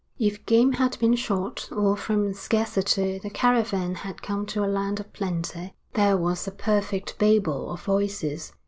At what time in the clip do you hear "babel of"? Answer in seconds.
7.19-7.83